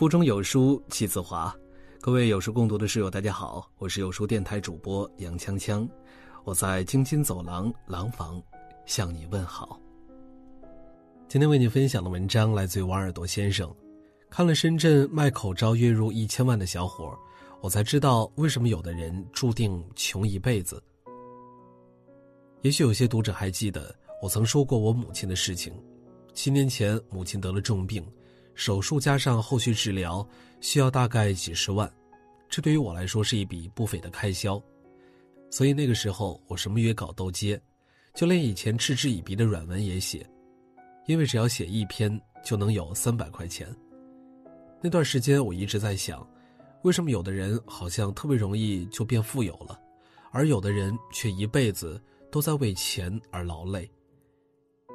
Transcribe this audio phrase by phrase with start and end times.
[0.00, 1.54] 腹中有书气自华，
[2.00, 5.86] 各位有书共读的室友，大家好，我是有书电台主播杨锵锵，
[6.42, 8.42] 我在京津走廊廊坊
[8.86, 9.78] 向你问好。
[11.28, 13.70] 今天为你分享的文章来自于王尔多先生，
[14.30, 17.14] 看了深圳卖口罩月入一千万的小伙，
[17.60, 20.82] 我才知道为什么有的人注定穷一辈子。
[22.62, 25.74] 也许有些读者还记得我曾说过我母亲的事情，
[26.32, 28.02] 七年前母亲得了重病。
[28.54, 30.26] 手术加上后续治疗
[30.60, 31.90] 需要大概几十万，
[32.48, 34.62] 这对于我来说是一笔不菲的开销，
[35.50, 37.60] 所以那个时候我什么约稿都接，
[38.14, 40.28] 就连以前嗤之以鼻的软文也写，
[41.06, 43.74] 因为只要写一篇就能有三百块钱。
[44.82, 46.28] 那段时间我一直在想，
[46.82, 49.80] 为什么有的人好像特别容易就变富有了，
[50.32, 53.90] 而有的人却一辈子都在为钱而劳累。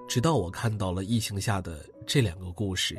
[0.08, 2.96] 直到我看到了疫情下的这两个故事。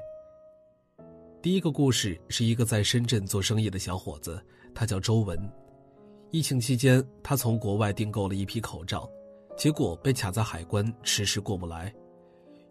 [1.46, 4.44] 第一个故事是一个在深圳做生意的小伙子，
[4.74, 5.38] 他叫周文。
[6.32, 9.08] 疫情期间，他从国外订购了一批口罩，
[9.56, 11.94] 结果被卡在海关，迟迟过不来。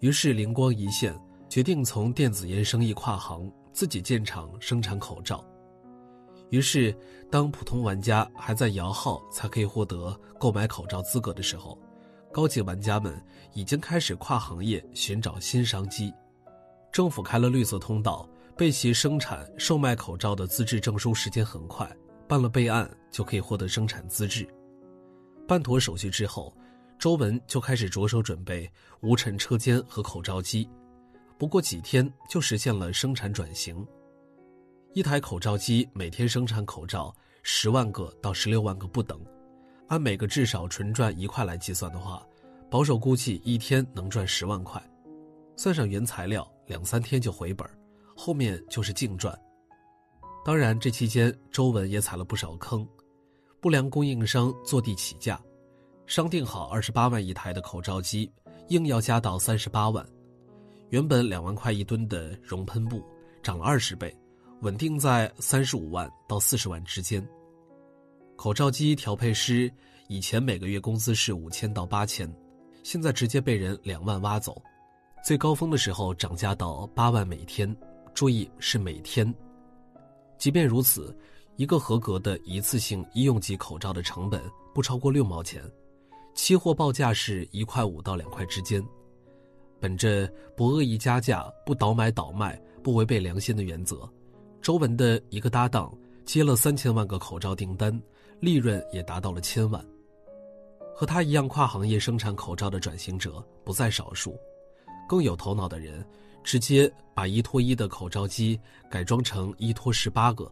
[0.02, 1.17] 于是灵光一现，
[1.48, 5.42] 决定从电子烟生意跨行，自己建厂生产口罩。
[6.50, 6.94] 于是，
[7.32, 11.80] 当普通玩家还在摇号才可以获得购买口罩资格的时候，
[12.30, 13.23] 高级玩家们
[13.54, 16.14] 已经开始跨行业寻找新商机。
[16.92, 18.28] 政府开了绿色通道。
[18.58, 21.89] 备齐生产、售卖口罩的资质证书时间很快，
[22.25, 24.48] 办了备案就可以获得生产资质。
[25.45, 26.56] 办妥手续之后，
[26.98, 30.70] 周文就开始着手准备无尘车间和口罩机。
[31.38, 33.86] 不过几天就实现了生产转型。
[34.94, 39.20] 一台口罩机每天生产口罩十万个到十六万个不等，
[39.89, 42.26] 按每个至少纯赚一块来计算的话，
[42.72, 44.81] 保守估计一天能赚十万块。
[45.58, 47.78] 算上原材料，两三天就回本儿。
[48.16, 49.38] 后面就是净赚。
[50.44, 52.87] 当然，这期间周文也踩了不少坑，
[53.59, 55.42] 不良供应商坐地起价，
[56.05, 58.31] 商定好二十八万一台的口罩机，
[58.70, 60.05] 硬要加到三十八万。
[60.89, 63.04] 原本两万块一吨的熔喷布，
[63.42, 64.15] 涨了二十倍，
[64.61, 67.27] 稳定在三十五万到四十万之间。
[68.36, 69.71] 口罩机调配师
[70.08, 72.31] 以前每个月工资是五千到八千，
[72.83, 74.61] 现在直接被人两万挖走，
[75.23, 77.75] 最高峰的时候涨价到八万每天。
[78.15, 79.31] 注意是每天，
[80.37, 81.14] 即便如此，
[81.58, 84.42] 一个合格的一次性医用级口罩的成本
[84.73, 85.61] 不超过六毛钱，
[86.33, 88.81] 期货报价是一块五到两块之间。
[89.81, 94.09] 本着不恶意加价、不倒买倒卖、不违背良心的原则，
[94.61, 95.93] 周文的一个搭档
[96.23, 98.02] 接了三千万个口罩订单，
[98.39, 99.86] 利润也达到了千万。
[100.95, 104.39] 和他一样跨行业生产口罩的转型者不在少数，
[105.05, 106.02] 更有头脑的人。
[106.45, 108.58] 直接把一拖一的口罩机
[108.88, 110.50] 改装成一拖十八个，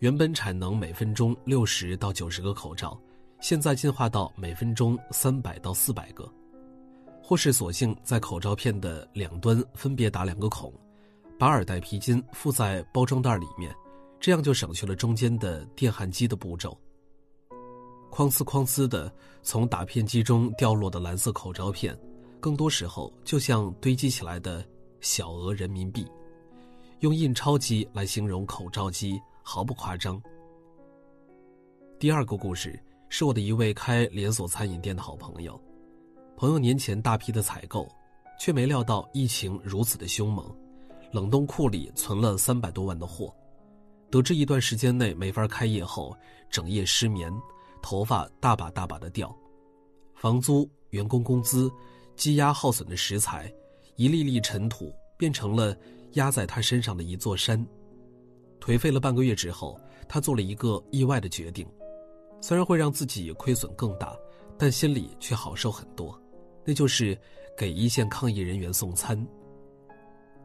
[0.00, 3.00] 原本产能每分钟六十到九十个口罩，
[3.40, 6.28] 现在进化到每分钟三百到四百个，
[7.22, 10.72] 或是索性在口罩片的两端分别打两个孔，
[11.38, 13.72] 把耳带皮筋附在包装袋里面，
[14.18, 16.76] 这样就省去了中间的电焊机的步骤。
[18.10, 19.12] 哐呲哐呲的
[19.44, 21.96] 从打片机中掉落的蓝色口罩片，
[22.40, 24.66] 更多时候就像堆积起来的。
[25.00, 26.06] 小额人民币，
[27.00, 30.20] 用印钞机来形容口罩机毫不夸张。
[31.98, 35.60] 第二个故事是我的一位开连锁餐饮店的好朋友，
[36.36, 37.88] 朋友年前大批的采购，
[38.38, 40.48] 却没料到疫情如此的凶猛，
[41.12, 43.34] 冷冻库里存了三百多万的货，
[44.10, 46.16] 得知一段时间内没法开业后，
[46.50, 47.32] 整夜失眠，
[47.82, 49.34] 头发大把大把的掉，
[50.14, 51.70] 房租、员工工资、
[52.16, 53.52] 积压耗损的食材。
[53.98, 55.76] 一粒粒尘土变成了
[56.12, 57.66] 压在他身上的一座山。
[58.60, 59.76] 颓废了半个月之后，
[60.08, 61.66] 他做了一个意外的决定，
[62.40, 64.16] 虽然会让自己亏损更大，
[64.56, 66.16] 但心里却好受很多。
[66.64, 67.18] 那就是
[67.56, 69.26] 给一线抗疫人员送餐。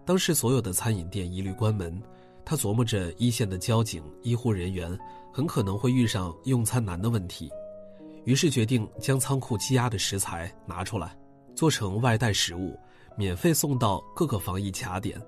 [0.03, 2.01] 当时所有的餐饮店一律关门，
[2.44, 4.97] 他琢磨着一线的交警、医护人员
[5.31, 7.51] 很可能会遇上用餐难的问题，
[8.25, 11.15] 于是决定将仓库积压的食材拿出来，
[11.53, 12.75] 做成外带食物。
[13.15, 15.21] 免费送到各个防疫卡点，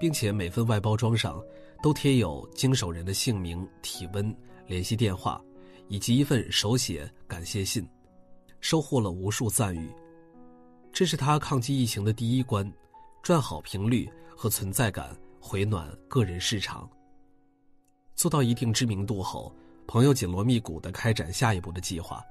[0.00, 1.42] 并且每份外包装上
[1.82, 4.34] 都贴有经手人的姓名、体温、
[4.66, 5.40] 联系电话，
[5.88, 7.88] 以及一份手写感谢信，
[8.60, 9.88] 收获了无数赞誉。
[10.92, 12.70] 这是他抗击疫情的第一关，
[13.22, 16.88] 赚好评率和存在感，回暖个人市场。
[18.14, 19.54] 做到一定知名度后，
[19.86, 22.22] 朋友紧锣密鼓地开展下一步的计划，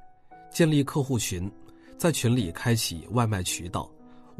[0.51, 1.51] 建立客户群，
[1.97, 3.89] 在群里开启外卖渠道。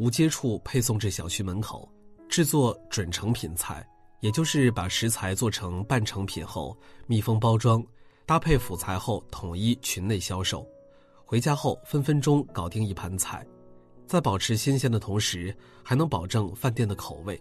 [0.02, 1.88] 无接触配送至小区门口，
[2.28, 3.88] 制作准成品菜，
[4.20, 6.76] 也就是把食材做成半成品后
[7.06, 7.86] 密封包装，
[8.26, 10.68] 搭配辅材后统一群内销售。
[11.24, 13.46] 回家后分分钟搞定一盘菜，
[14.08, 17.40] 在保持新鲜的同时，还能保证饭店的口味。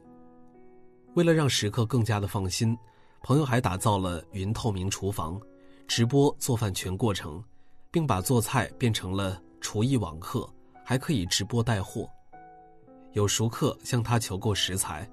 [1.14, 2.76] 为了让食客更加的放心，
[3.22, 5.40] 朋友还打造了云透明厨房，
[5.88, 7.42] 直播做饭全过程，
[7.90, 10.46] 并把做菜变成了厨艺网课，
[10.84, 12.06] 还可以直播带货。
[13.12, 15.08] 有熟客向他求购食材，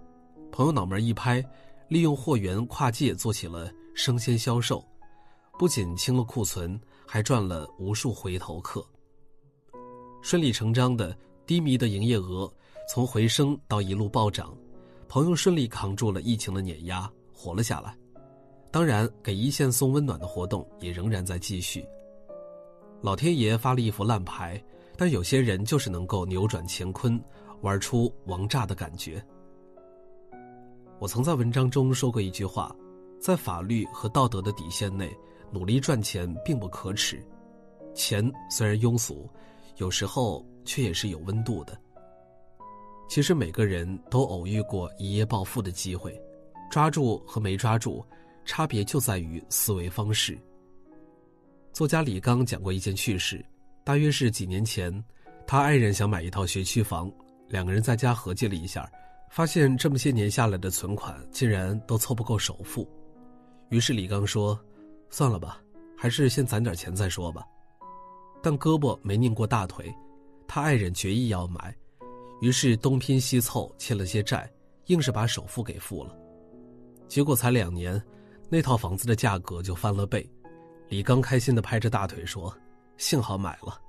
[0.51, 1.43] 朋友脑门一拍，
[1.87, 4.83] 利用货源跨界做起了生鲜销售，
[5.57, 8.85] 不仅清了库存，还赚了无数回头客。
[10.21, 12.51] 顺理成章的低迷的营业额
[12.87, 14.55] 从回升到一路暴涨，
[15.07, 17.97] 朋友顺利扛住了疫情的碾压，活了下来。
[18.69, 21.83] 当然，给一线送温暖的活动也仍然在继续。
[23.01, 24.61] 老天爷发了一副烂牌，
[24.97, 27.19] 但有些人就是能够扭转乾坤。
[27.61, 29.23] 玩出王炸的感觉。
[30.99, 32.75] 我曾在文章中说过一句话，
[33.19, 35.15] 在法律和道德的底线内，
[35.51, 37.23] 努力赚钱并不可耻。
[37.93, 39.29] 钱虽然庸俗，
[39.77, 41.77] 有时候却也是有温度的。
[43.07, 46.19] 其实每个人都偶遇过一夜暴富的机会，
[46.69, 48.03] 抓住和没抓住，
[48.43, 50.37] 差别就在于思维方式。
[51.71, 53.45] 作家李刚讲过一件趣事，
[53.83, 54.91] 大约是几年前，
[55.45, 57.11] 他爱人想买一套学区房。
[57.49, 58.89] 两个人在家合计了一下，
[59.29, 62.87] 发现这么些年下来的存款竟然都凑不够首付，
[63.69, 64.59] 于是李刚说
[65.09, 65.61] ：“算了吧，
[65.97, 67.45] 还是先攒点钱再说吧。”
[68.43, 69.93] 但胳膊没拧过大腿，
[70.47, 71.75] 他爱人决意要买，
[72.41, 74.49] 于是东拼西凑欠了些债，
[74.85, 76.15] 硬是把首付给付了。
[77.07, 78.01] 结果才两年，
[78.49, 80.29] 那套房子的价格就翻了倍。
[80.89, 82.53] 李刚开心地拍着大腿说
[82.97, 83.79] ：“幸好买了。”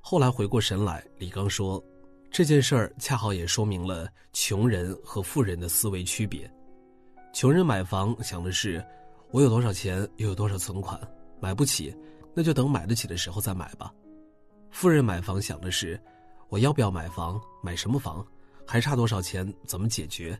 [0.00, 1.82] 后来回过神来，李刚说。
[2.32, 6.50] 这件事儿恰好也说明了穷人和富人的思维区别。
[7.30, 8.82] 穷人买房想的是，
[9.32, 10.98] 我有多少钱，又有多少存款，
[11.40, 11.94] 买不起，
[12.32, 13.92] 那就等买得起的时候再买吧。
[14.70, 16.00] 富人买房想的是，
[16.48, 18.26] 我要不要买房，买什么房，
[18.66, 20.38] 还差多少钱，怎么解决。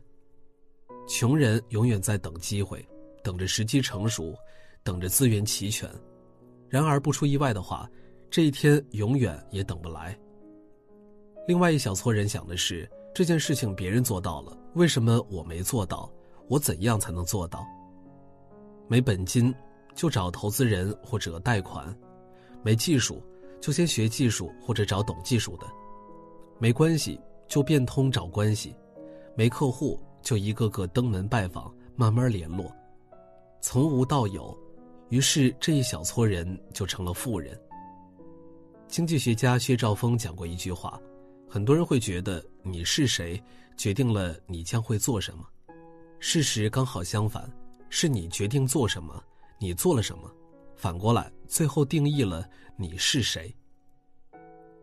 [1.07, 2.83] 穷人永远在等机会，
[3.23, 4.33] 等着时机成熟，
[4.81, 5.87] 等着资源齐全。
[6.69, 7.87] 然而不出意外的话，
[8.31, 10.17] 这一天永远也等不来。
[11.45, 16.09] 另外一小撮人想的是这件事情别人做到了，为什么我没做到？
[16.47, 17.65] 我怎样才能做到？
[18.87, 19.53] 没本金
[19.93, 21.93] 就找投资人或者贷款，
[22.61, 23.21] 没技术
[23.59, 25.67] 就先学技术或者找懂技术的，
[26.59, 28.73] 没关系就变通找关系，
[29.35, 32.71] 没客户就一个个登门拜访，慢慢联络，
[33.61, 34.57] 从无到有，
[35.09, 37.59] 于是这一小撮人就成了富人。
[38.87, 40.99] 经济学家薛兆丰讲过一句话。
[41.53, 43.39] 很多人会觉得你是谁，
[43.77, 45.47] 决定了你将会做什么。
[46.17, 47.47] 事实刚好相反，
[47.91, 49.23] 是你决定做什么，
[49.59, 50.33] 你做了什么，
[50.75, 53.55] 反过来最后定义了你是谁。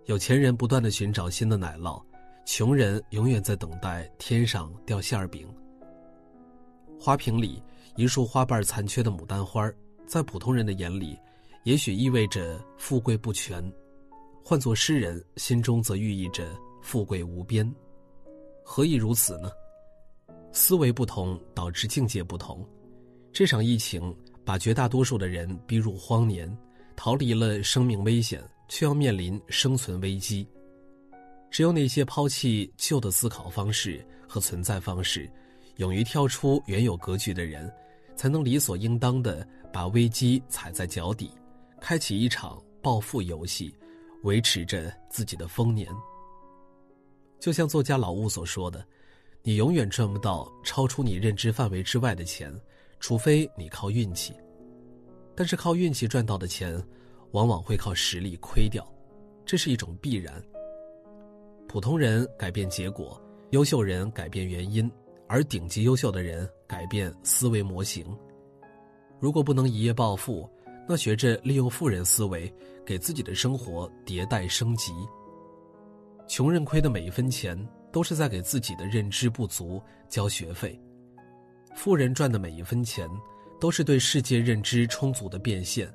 [0.05, 2.01] 有钱人不断的寻找新的奶酪，
[2.47, 5.53] 穷人永远在等待天上掉馅儿饼。
[7.01, 7.61] 花瓶里
[7.97, 9.69] 一束花瓣残缺的牡丹花，
[10.07, 11.19] 在普通人的眼里，
[11.65, 13.61] 也许意味着富贵不全。
[14.43, 17.73] 换作诗人，心中则寓意着富贵无边，
[18.65, 19.51] 何以如此呢？
[20.53, 22.67] 思维不同导致境界不同。
[23.33, 24.15] 这场疫情
[24.45, 26.53] 把绝大多数的人逼入荒年，
[26.97, 30.45] 逃离了生命危险，却要面临生存危机。
[31.49, 35.31] 只有那些抛弃旧的思考方式和存在方式，
[35.77, 37.73] 勇于跳出原有格局的人，
[38.17, 41.31] 才能理所应当的把危机踩在脚底，
[41.81, 43.73] 开启一场暴富游戏。
[44.23, 45.89] 维持着自己的丰年。
[47.39, 48.87] 就像作家老吴所说的
[49.43, 52.55] ：“你永远赚不到超出你认知范围之外的钱，
[52.99, 54.35] 除非你靠运气。
[55.35, 56.83] 但是靠运气赚到的钱，
[57.31, 58.87] 往往会靠实力亏掉，
[59.47, 60.43] 这是一种必然。
[61.67, 63.19] 普通人改变结果，
[63.51, 64.91] 优秀人改变原因，
[65.27, 68.05] 而顶级优秀的人改变思维模型。
[69.19, 70.49] 如果不能一夜暴富。”
[70.91, 72.53] 那学着利用富人思维，
[72.85, 74.93] 给自己的生活迭代升级。
[76.27, 77.57] 穷人亏的每一分钱，
[77.93, 80.77] 都是在给自己的认知不足交学费；
[81.77, 83.09] 富人赚的每一分钱，
[83.61, 85.89] 都是对世界认知充足的变现。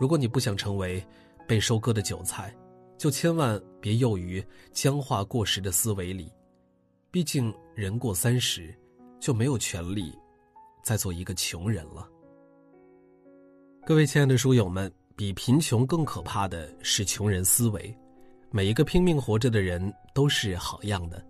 [0.00, 1.06] 如果你不想成为
[1.46, 2.56] 被收割的韭菜，
[2.96, 6.32] 就千万别囿于僵化过时的思维里。
[7.10, 8.74] 毕竟人过三十，
[9.20, 10.10] 就没有权利
[10.82, 12.08] 再做一个穷人了。
[13.86, 17.94] 各位亲爱的书友们，比贫穷更可怕的是穷人思维。
[18.50, 21.22] 每一个拼命活着的人都是好样的。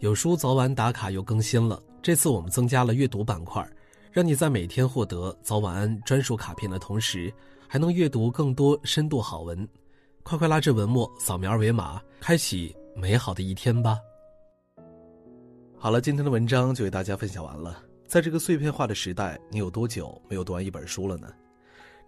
[0.00, 3.66] 有书早晚打卡又更新了，这次我们增加了阅读板块，
[4.12, 7.32] 让你在每天获得早晚安专属卡片的同时，
[7.66, 9.66] 还能阅读更多深度好文。
[10.22, 13.98] 快快拉至文末，扫描二维码，开启美好的一天吧。
[15.78, 17.82] 好了，今天的文章就为大家分享完了。
[18.06, 21.32] 在这个碎片化的时代，你有多久没有读完一本书了呢？